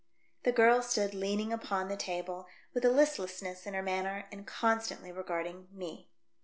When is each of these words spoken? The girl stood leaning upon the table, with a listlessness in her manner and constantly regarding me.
The 0.41 0.51
girl 0.51 0.81
stood 0.81 1.13
leaning 1.13 1.53
upon 1.53 1.87
the 1.87 1.95
table, 1.95 2.47
with 2.73 2.83
a 2.83 2.89
listlessness 2.89 3.67
in 3.67 3.75
her 3.75 3.83
manner 3.83 4.27
and 4.31 4.47
constantly 4.47 5.11
regarding 5.11 5.67
me. 5.71 6.09